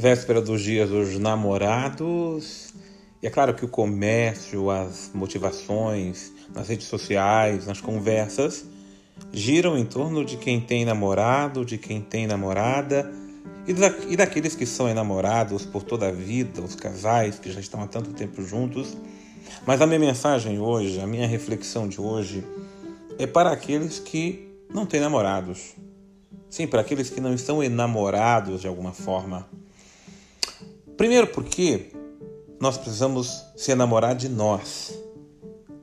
véspera 0.00 0.40
dos 0.40 0.62
dias 0.62 0.88
dos 0.88 1.18
namorados. 1.18 2.72
E 3.22 3.26
é 3.26 3.30
claro 3.30 3.52
que 3.54 3.66
o 3.66 3.68
comércio, 3.68 4.70
as 4.70 5.10
motivações 5.12 6.32
nas 6.54 6.68
redes 6.68 6.86
sociais, 6.86 7.66
nas 7.66 7.82
conversas, 7.82 8.64
giram 9.30 9.76
em 9.76 9.84
torno 9.84 10.24
de 10.24 10.38
quem 10.38 10.58
tem 10.58 10.86
namorado, 10.86 11.66
de 11.66 11.76
quem 11.76 12.00
tem 12.00 12.26
namorada 12.26 13.12
e, 13.66 13.74
da, 13.74 13.88
e 14.08 14.16
daqueles 14.16 14.56
que 14.56 14.64
são 14.64 14.88
enamorados 14.88 15.66
por 15.66 15.82
toda 15.82 16.08
a 16.08 16.10
vida, 16.10 16.62
os 16.62 16.74
casais 16.74 17.38
que 17.38 17.52
já 17.52 17.60
estão 17.60 17.82
há 17.82 17.86
tanto 17.86 18.14
tempo 18.14 18.42
juntos. 18.42 18.96
Mas 19.66 19.82
a 19.82 19.86
minha 19.86 20.00
mensagem 20.00 20.58
hoje, 20.58 20.98
a 20.98 21.06
minha 21.06 21.26
reflexão 21.26 21.86
de 21.86 22.00
hoje, 22.00 22.42
é 23.18 23.26
para 23.26 23.50
aqueles 23.50 23.98
que 23.98 24.48
não 24.72 24.86
têm 24.86 25.00
namorados. 25.00 25.74
Sim, 26.48 26.66
para 26.66 26.80
aqueles 26.80 27.10
que 27.10 27.20
não 27.20 27.34
estão 27.34 27.62
enamorados 27.62 28.62
de 28.62 28.66
alguma 28.66 28.92
forma. 28.92 29.46
Primeiro 31.00 31.28
porque 31.28 31.92
nós 32.60 32.76
precisamos 32.76 33.42
se 33.56 33.72
enamorar 33.72 34.14
de 34.14 34.28
nós. 34.28 35.02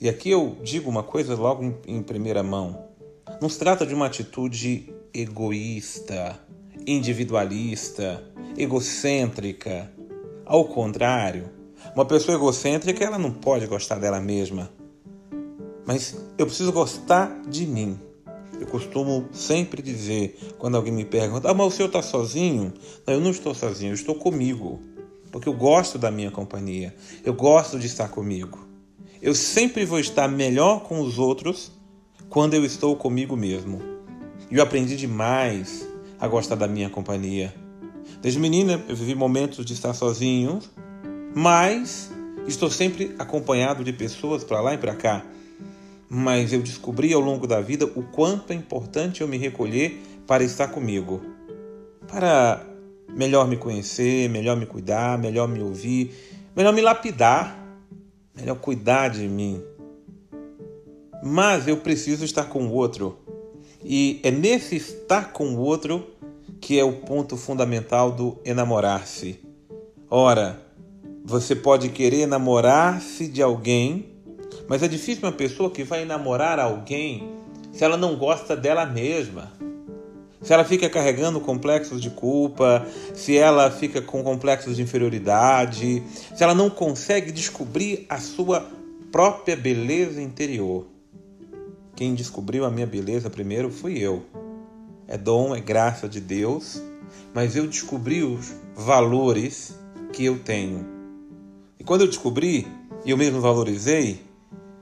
E 0.00 0.08
aqui 0.08 0.30
eu 0.30 0.56
digo 0.62 0.88
uma 0.88 1.02
coisa 1.02 1.34
logo 1.34 1.64
em, 1.84 2.00
primeira 2.00 2.44
mão. 2.44 2.84
Não 3.42 3.48
se 3.48 3.58
trata 3.58 3.84
de 3.84 3.92
uma 3.92 4.06
atitude 4.06 4.94
egoísta, 5.12 6.38
individualista, 6.86 8.22
egocêntrica. 8.56 9.90
Ao 10.46 10.64
contrário, 10.66 11.50
uma 11.92 12.04
pessoa 12.04 12.36
egocêntrica 12.36 13.02
ela 13.02 13.18
não 13.18 13.32
pode 13.32 13.66
gostar 13.66 13.98
dela 13.98 14.20
mesma. 14.20 14.70
Mas 15.84 16.24
eu 16.38 16.46
preciso 16.46 16.70
gostar 16.70 17.42
de 17.48 17.66
mim. 17.66 17.98
Eu 18.60 18.66
costumo 18.68 19.28
sempre 19.32 19.82
dizer, 19.82 20.38
quando 20.56 20.76
alguém 20.76 20.92
me 20.92 21.04
pergunta, 21.04 21.50
ah, 21.50 21.54
mas 21.54 21.66
o 21.66 21.70
senhor 21.76 21.88
está 21.88 22.00
sozinho? 22.00 22.72
Não, 23.04 23.14
eu 23.14 23.20
não 23.20 23.32
estou 23.32 23.52
sozinho, 23.56 23.90
eu 23.90 23.94
estou 23.94 24.14
comigo 24.14 24.88
porque 25.30 25.48
eu 25.48 25.52
gosto 25.52 25.98
da 25.98 26.10
minha 26.10 26.30
companhia, 26.30 26.94
eu 27.24 27.32
gosto 27.32 27.78
de 27.78 27.86
estar 27.86 28.08
comigo. 28.08 28.66
Eu 29.22 29.34
sempre 29.34 29.84
vou 29.84 30.00
estar 30.00 30.28
melhor 30.28 30.82
com 30.84 31.00
os 31.00 31.18
outros 31.18 31.70
quando 32.28 32.54
eu 32.54 32.64
estou 32.64 32.96
comigo 32.96 33.36
mesmo. 33.36 33.80
E 34.50 34.56
eu 34.56 34.62
aprendi 34.62 34.96
demais 34.96 35.86
a 36.18 36.26
gostar 36.26 36.54
da 36.54 36.66
minha 36.66 36.88
companhia. 36.88 37.54
Desde 38.20 38.40
menina 38.40 38.82
eu 38.88 38.96
vivi 38.96 39.14
momentos 39.14 39.64
de 39.64 39.72
estar 39.72 39.94
sozinho, 39.94 40.58
mas 41.34 42.10
estou 42.46 42.70
sempre 42.70 43.14
acompanhado 43.18 43.84
de 43.84 43.92
pessoas 43.92 44.42
para 44.42 44.60
lá 44.60 44.74
e 44.74 44.78
para 44.78 44.94
cá. 44.94 45.24
Mas 46.08 46.52
eu 46.52 46.60
descobri 46.60 47.12
ao 47.12 47.20
longo 47.20 47.46
da 47.46 47.60
vida 47.60 47.84
o 47.84 48.02
quanto 48.02 48.52
é 48.52 48.56
importante 48.56 49.20
eu 49.20 49.28
me 49.28 49.38
recolher 49.38 50.02
para 50.26 50.42
estar 50.42 50.68
comigo, 50.68 51.20
para 52.08 52.66
melhor 53.14 53.48
me 53.48 53.56
conhecer, 53.56 54.28
melhor 54.28 54.56
me 54.56 54.66
cuidar, 54.66 55.18
melhor 55.18 55.48
me 55.48 55.60
ouvir, 55.60 56.14
melhor 56.54 56.72
me 56.72 56.80
lapidar, 56.80 57.56
melhor 58.34 58.56
cuidar 58.56 59.08
de 59.08 59.26
mim. 59.28 59.62
Mas 61.22 61.68
eu 61.68 61.76
preciso 61.76 62.24
estar 62.24 62.44
com 62.44 62.66
o 62.66 62.72
outro. 62.72 63.18
E 63.84 64.20
é 64.22 64.30
nesse 64.30 64.76
estar 64.76 65.32
com 65.32 65.54
o 65.54 65.58
outro 65.58 66.06
que 66.60 66.78
é 66.78 66.84
o 66.84 66.92
ponto 66.92 67.36
fundamental 67.36 68.12
do 68.12 68.38
enamorar-se. 68.44 69.40
Ora, 70.10 70.60
você 71.24 71.56
pode 71.56 71.88
querer 71.88 72.22
enamorar-se 72.22 73.28
de 73.28 73.42
alguém, 73.42 74.06
mas 74.68 74.82
é 74.82 74.88
difícil 74.88 75.22
uma 75.26 75.32
pessoa 75.32 75.70
que 75.70 75.84
vai 75.84 76.02
enamorar 76.02 76.58
alguém 76.58 77.30
se 77.72 77.84
ela 77.84 77.96
não 77.96 78.16
gosta 78.16 78.56
dela 78.56 78.84
mesma 78.84 79.52
se 80.42 80.52
ela 80.52 80.64
fica 80.64 80.88
carregando 80.88 81.40
complexos 81.40 82.00
de 82.00 82.10
culpa, 82.10 82.86
se 83.14 83.36
ela 83.36 83.70
fica 83.70 84.00
com 84.00 84.22
complexos 84.22 84.76
de 84.76 84.82
inferioridade, 84.82 86.02
se 86.34 86.42
ela 86.42 86.54
não 86.54 86.70
consegue 86.70 87.30
descobrir 87.30 88.06
a 88.08 88.18
sua 88.18 88.66
própria 89.12 89.56
beleza 89.56 90.20
interior. 90.20 90.86
Quem 91.94 92.14
descobriu 92.14 92.64
a 92.64 92.70
minha 92.70 92.86
beleza 92.86 93.28
primeiro 93.28 93.70
fui 93.70 93.98
eu. 93.98 94.22
É 95.06 95.18
dom, 95.18 95.54
é 95.54 95.60
graça 95.60 96.08
de 96.08 96.20
Deus, 96.20 96.80
mas 97.34 97.56
eu 97.56 97.66
descobri 97.66 98.22
os 98.22 98.54
valores 98.74 99.74
que 100.12 100.24
eu 100.24 100.38
tenho. 100.38 100.86
E 101.78 101.84
quando 101.84 102.02
eu 102.02 102.06
descobri 102.06 102.66
e 103.04 103.10
eu 103.10 103.16
mesmo 103.16 103.40
valorizei, 103.40 104.22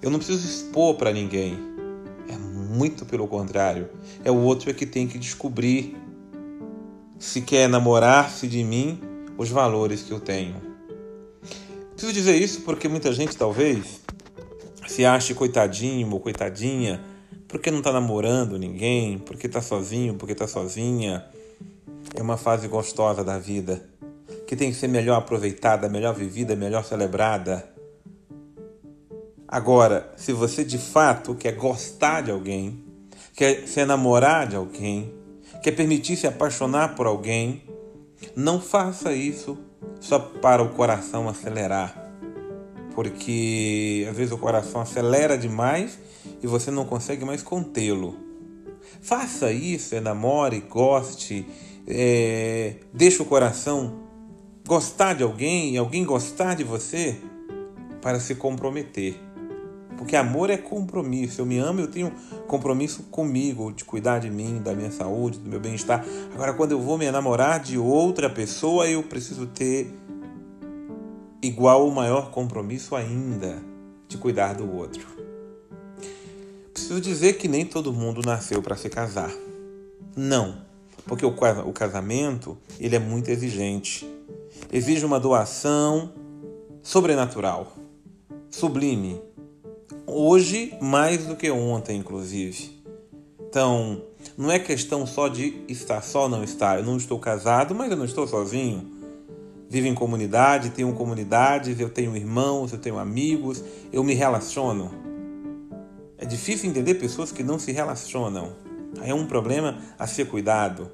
eu 0.00 0.10
não 0.10 0.18
preciso 0.18 0.46
expor 0.46 0.94
para 0.94 1.12
ninguém 1.12 1.71
muito 2.72 3.04
pelo 3.04 3.28
contrário. 3.28 3.90
É 4.24 4.30
o 4.30 4.36
outro 4.36 4.70
é 4.70 4.72
que 4.72 4.86
tem 4.86 5.06
que 5.06 5.18
descobrir 5.18 5.96
se 7.18 7.42
quer 7.42 7.64
enamorar-se 7.64 8.48
de 8.48 8.64
mim, 8.64 9.00
os 9.36 9.48
valores 9.48 10.02
que 10.02 10.10
eu 10.10 10.18
tenho. 10.18 10.56
Preciso 11.90 12.12
dizer 12.12 12.36
isso 12.36 12.62
porque 12.62 12.88
muita 12.88 13.12
gente 13.12 13.36
talvez 13.36 14.00
se 14.88 15.04
ache 15.04 15.34
coitadinho 15.34 16.10
ou 16.10 16.18
coitadinha 16.18 17.00
porque 17.46 17.70
não 17.70 17.78
está 17.78 17.92
namorando 17.92 18.58
ninguém, 18.58 19.18
porque 19.18 19.46
está 19.46 19.60
sozinho, 19.60 20.14
porque 20.14 20.32
está 20.32 20.48
sozinha. 20.48 21.24
É 22.14 22.22
uma 22.22 22.38
fase 22.38 22.66
gostosa 22.66 23.22
da 23.22 23.38
vida 23.38 23.86
que 24.46 24.56
tem 24.56 24.70
que 24.70 24.76
ser 24.76 24.88
melhor 24.88 25.18
aproveitada, 25.18 25.88
melhor 25.88 26.14
vivida, 26.14 26.56
melhor 26.56 26.82
celebrada. 26.84 27.71
Agora, 29.52 30.10
se 30.16 30.32
você 30.32 30.64
de 30.64 30.78
fato 30.78 31.34
quer 31.34 31.52
gostar 31.52 32.22
de 32.22 32.30
alguém, 32.30 32.82
quer 33.36 33.68
se 33.68 33.80
enamorar 33.80 34.46
de 34.46 34.56
alguém, 34.56 35.12
quer 35.62 35.72
permitir 35.72 36.16
se 36.16 36.26
apaixonar 36.26 36.94
por 36.94 37.04
alguém, 37.04 37.62
não 38.34 38.58
faça 38.58 39.12
isso 39.12 39.58
só 40.00 40.18
para 40.18 40.62
o 40.62 40.70
coração 40.70 41.28
acelerar. 41.28 41.94
Porque 42.94 44.06
às 44.08 44.16
vezes 44.16 44.32
o 44.32 44.38
coração 44.38 44.80
acelera 44.80 45.36
demais 45.36 45.98
e 46.42 46.46
você 46.46 46.70
não 46.70 46.86
consegue 46.86 47.22
mais 47.22 47.42
contê-lo. 47.42 48.16
Faça 49.02 49.52
isso, 49.52 49.94
enamore, 49.94 50.60
goste, 50.60 51.46
é, 51.86 52.76
deixe 52.90 53.20
o 53.20 53.26
coração 53.26 54.00
gostar 54.66 55.12
de 55.12 55.22
alguém 55.22 55.74
e 55.74 55.76
alguém 55.76 56.06
gostar 56.06 56.54
de 56.54 56.64
você 56.64 57.18
para 58.00 58.18
se 58.18 58.34
comprometer. 58.34 59.31
Porque 60.02 60.16
amor 60.16 60.50
é 60.50 60.56
compromisso. 60.56 61.40
Eu 61.40 61.46
me 61.46 61.58
amo, 61.58 61.78
eu 61.78 61.86
tenho 61.86 62.12
compromisso 62.48 63.04
comigo, 63.04 63.72
de 63.72 63.84
cuidar 63.84 64.18
de 64.18 64.28
mim, 64.28 64.60
da 64.60 64.74
minha 64.74 64.90
saúde, 64.90 65.38
do 65.38 65.48
meu 65.48 65.60
bem-estar. 65.60 66.04
Agora, 66.34 66.52
quando 66.54 66.72
eu 66.72 66.80
vou 66.80 66.98
me 66.98 67.04
enamorar 67.04 67.60
de 67.60 67.78
outra 67.78 68.28
pessoa, 68.28 68.88
eu 68.88 69.04
preciso 69.04 69.46
ter 69.46 69.94
igual 71.40 71.84
ou 71.84 71.92
maior 71.92 72.32
compromisso 72.32 72.96
ainda 72.96 73.62
de 74.08 74.18
cuidar 74.18 74.54
do 74.54 74.68
outro. 74.74 75.06
Preciso 76.72 77.00
dizer 77.00 77.34
que 77.34 77.46
nem 77.46 77.64
todo 77.64 77.92
mundo 77.92 78.22
nasceu 78.26 78.60
para 78.60 78.76
se 78.76 78.88
casar. 78.88 79.32
Não, 80.16 80.62
porque 81.06 81.24
o 81.24 81.72
casamento 81.72 82.58
ele 82.80 82.96
é 82.96 82.98
muito 82.98 83.30
exigente. 83.30 84.04
Exige 84.72 85.06
uma 85.06 85.20
doação 85.20 86.10
sobrenatural, 86.82 87.76
sublime, 88.50 89.22
hoje 90.12 90.74
mais 90.80 91.26
do 91.26 91.36
que 91.36 91.50
ontem, 91.50 91.98
inclusive. 91.98 92.82
Então, 93.40 94.02
não 94.36 94.50
é 94.50 94.58
questão 94.58 95.06
só 95.06 95.28
de 95.28 95.64
estar 95.68 96.00
só 96.02 96.22
ou 96.22 96.28
não 96.28 96.42
estar. 96.42 96.78
Eu 96.78 96.84
não 96.84 96.96
estou 96.96 97.18
casado, 97.18 97.74
mas 97.74 97.90
eu 97.90 97.96
não 97.96 98.04
estou 98.04 98.26
sozinho. 98.26 98.90
Vivo 99.68 99.86
em 99.86 99.94
comunidade, 99.94 100.70
tenho 100.70 100.92
comunidades, 100.94 101.78
eu 101.80 101.88
tenho 101.88 102.16
irmãos, 102.16 102.72
eu 102.72 102.78
tenho 102.78 102.98
amigos, 102.98 103.62
eu 103.92 104.04
me 104.04 104.14
relaciono. 104.14 104.90
É 106.18 106.24
difícil 106.24 106.68
entender 106.68 106.94
pessoas 106.94 107.32
que 107.32 107.42
não 107.42 107.58
se 107.58 107.72
relacionam. 107.72 108.52
Aí 109.00 109.10
é 109.10 109.14
um 109.14 109.26
problema 109.26 109.78
a 109.98 110.06
ser 110.06 110.26
cuidado. 110.26 110.90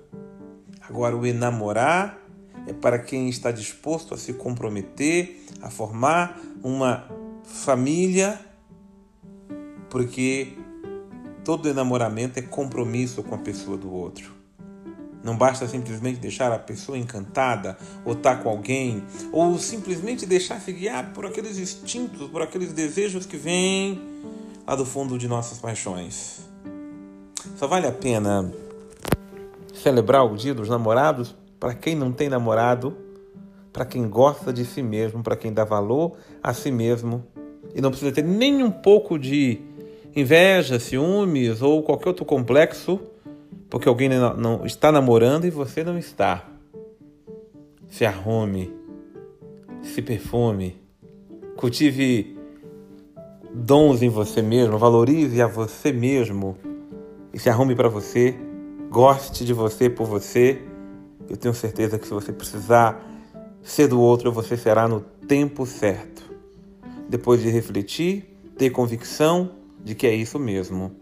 Agora, 0.81 1.17
o 1.17 1.27
enamorar 1.27 2.19
é 2.67 2.73
para 2.73 2.99
quem 2.99 3.29
está 3.29 3.51
disposto 3.51 4.15
a 4.15 4.17
se 4.17 4.33
comprometer, 4.33 5.45
a 5.61 5.71
formar 5.71 6.41
uma 6.63 7.09
família 7.45 8.39
porque 9.91 10.59
todo 11.45 11.69
enamoramento 11.69 12.39
é 12.39 12.43
compromisso 12.43 13.23
com 13.23 13.35
a 13.35 13.39
pessoa 13.39 13.77
do 13.77 13.93
outro. 13.93 14.39
Não 15.23 15.37
basta 15.37 15.67
simplesmente 15.67 16.21
deixar 16.21 16.53
a 16.53 16.59
pessoa 16.59 16.97
encantada, 16.97 17.77
ou 18.05 18.13
estar 18.13 18.37
tá 18.37 18.43
com 18.43 18.49
alguém, 18.49 19.03
ou 19.33 19.59
simplesmente 19.59 20.25
deixar-se 20.25 20.73
guiar 20.73 21.13
por 21.13 21.27
aqueles 21.27 21.59
instintos, 21.59 22.29
por 22.31 22.41
aqueles 22.41 22.73
desejos 22.73 23.27
que 23.27 23.37
vêm 23.37 24.01
lá 24.67 24.77
do 24.77 24.87
fundo 24.87 25.19
de 25.19 25.27
nossas 25.27 25.59
paixões. 25.59 26.41
Só 27.57 27.67
vale 27.67 27.87
a 27.87 27.93
pena 27.93 28.53
celebrar 29.75 30.25
o 30.25 30.37
dia 30.37 30.55
dos 30.55 30.69
namorados 30.69 31.35
para 31.59 31.75
quem 31.75 31.95
não 31.95 32.13
tem 32.13 32.29
namorado, 32.29 32.97
para 33.73 33.85
quem 33.85 34.09
gosta 34.09 34.53
de 34.53 34.65
si 34.65 34.83
mesmo, 34.83 35.23
para 35.23 35.37
quem 35.37 35.53
dá 35.53 35.65
valor 35.65 36.17
a 36.43 36.53
si 36.55 36.71
mesmo 36.71 37.25
e 37.75 37.81
não 37.81 37.91
precisa 37.91 38.13
ter 38.13 38.25
nem 38.25 38.63
um 38.63 38.71
pouco 38.71 39.19
de 39.19 39.61
inveja, 40.15 40.79
ciúmes 40.79 41.63
ou 41.63 41.83
qualquer 41.83 42.09
outro 42.09 42.25
complexo 42.25 43.01
porque 43.71 43.89
alguém 43.89 44.09
não 44.09 44.65
está 44.65 44.91
namorando 44.91 45.45
e 45.45 45.51
você 45.51 45.85
não 45.85 45.99
está. 45.99 46.49
se 47.89 48.05
arrume, 48.05 48.71
se 49.83 50.03
perfume, 50.03 50.77
cultive 51.57 52.37
dons 53.55 54.03
em 54.03 54.11
você 54.11 54.43
mesmo, 54.43 54.77
valorize 54.77 55.41
a 55.41 55.47
você 55.47 55.91
mesmo 55.91 56.57
e 57.33 57.39
se 57.39 57.49
arrume 57.49 57.75
para 57.75 57.89
você, 57.89 58.37
goste 58.91 59.45
de 59.45 59.55
você 59.55 59.89
por 59.89 60.07
você. 60.07 60.61
Eu 61.29 61.37
tenho 61.37 61.55
certeza 61.55 61.99
que 61.99 62.07
se 62.07 62.13
você 62.13 62.33
precisar 62.33 63.03
ser 63.63 63.89
do 63.89 64.01
outro, 64.01 64.31
você 64.31 64.57
será 64.57 64.87
no 64.87 65.01
tempo 65.01 65.65
certo. 65.67 66.23
Depois 67.09 67.41
de 67.41 67.49
refletir, 67.49 68.39
ter 68.57 68.71
convicção 68.71 69.51
de 69.83 69.95
que 69.95 70.07
é 70.07 70.15
isso 70.15 70.39
mesmo. 70.39 70.93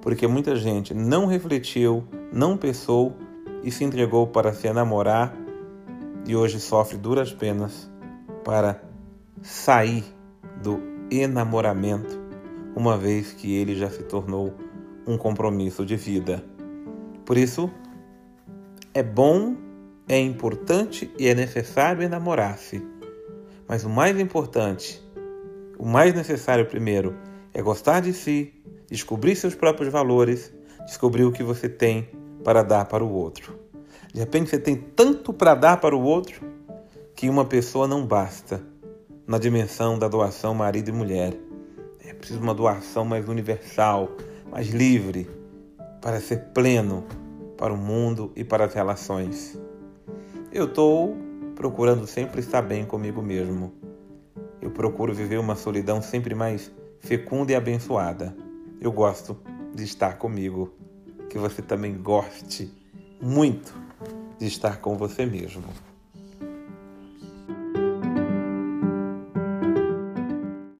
Porque 0.00 0.26
muita 0.26 0.56
gente 0.56 0.92
não 0.92 1.26
refletiu, 1.26 2.04
não 2.32 2.56
pensou 2.56 3.16
e 3.62 3.70
se 3.70 3.84
entregou 3.84 4.26
para 4.26 4.52
se 4.52 4.66
enamorar 4.66 5.36
e 6.26 6.34
hoje 6.36 6.60
sofre 6.60 6.96
duras 6.96 7.32
penas 7.32 7.90
para 8.44 8.82
sair 9.42 10.04
do 10.62 10.80
enamoramento, 11.10 12.20
uma 12.74 12.96
vez 12.96 13.32
que 13.32 13.54
ele 13.54 13.74
já 13.74 13.90
se 13.90 14.02
tornou 14.04 14.54
um 15.06 15.16
compromisso 15.16 15.84
de 15.84 15.96
vida. 15.96 16.44
Por 17.24 17.36
isso, 17.36 17.70
é 18.94 19.02
bom, 19.02 19.56
é 20.08 20.18
importante 20.18 21.10
e 21.18 21.26
é 21.28 21.34
necessário 21.34 22.02
enamorar-se. 22.02 22.82
Mas 23.68 23.84
o 23.84 23.88
mais 23.88 24.18
importante, 24.18 25.02
o 25.78 25.86
mais 25.86 26.14
necessário 26.14 26.66
primeiro, 26.66 27.16
é 27.54 27.60
gostar 27.60 28.00
de 28.00 28.12
si, 28.12 28.52
descobrir 28.88 29.36
seus 29.36 29.54
próprios 29.54 29.92
valores, 29.92 30.52
descobrir 30.86 31.24
o 31.24 31.32
que 31.32 31.42
você 31.42 31.68
tem 31.68 32.08
para 32.44 32.62
dar 32.62 32.86
para 32.86 33.04
o 33.04 33.12
outro. 33.12 33.58
De 34.12 34.20
repente 34.20 34.50
você 34.50 34.58
tem 34.58 34.76
tanto 34.76 35.32
para 35.32 35.54
dar 35.54 35.78
para 35.78 35.96
o 35.96 36.02
outro 36.02 36.46
que 37.14 37.28
uma 37.28 37.44
pessoa 37.44 37.86
não 37.86 38.06
basta 38.06 38.62
na 39.26 39.38
dimensão 39.38 39.98
da 39.98 40.08
doação 40.08 40.54
marido 40.54 40.88
e 40.88 40.92
mulher. 40.92 41.34
É 42.04 42.12
preciso 42.12 42.40
uma 42.40 42.54
doação 42.54 43.04
mais 43.04 43.28
universal, 43.28 44.10
mais 44.50 44.68
livre, 44.68 45.28
para 46.00 46.20
ser 46.20 46.48
pleno 46.52 47.04
para 47.56 47.72
o 47.72 47.76
mundo 47.76 48.32
e 48.34 48.42
para 48.42 48.64
as 48.64 48.74
relações. 48.74 49.58
Eu 50.52 50.64
estou 50.64 51.16
procurando 51.54 52.06
sempre 52.06 52.40
estar 52.40 52.60
bem 52.60 52.84
comigo 52.84 53.22
mesmo. 53.22 53.72
Eu 54.60 54.70
procuro 54.70 55.14
viver 55.14 55.38
uma 55.38 55.54
solidão 55.54 56.02
sempre 56.02 56.34
mais 56.34 56.70
fecunda 57.02 57.52
e 57.52 57.54
abençoada. 57.54 58.34
Eu 58.80 58.90
gosto 58.90 59.36
de 59.74 59.84
estar 59.84 60.16
comigo. 60.16 60.72
Que 61.28 61.38
você 61.38 61.62
também 61.62 62.00
goste 62.00 62.70
muito 63.20 63.74
de 64.38 64.46
estar 64.46 64.80
com 64.80 64.96
você 64.96 65.24
mesmo. 65.26 65.64